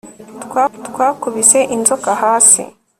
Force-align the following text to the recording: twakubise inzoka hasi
twakubise 0.87 1.59
inzoka 1.75 2.11
hasi 2.23 2.61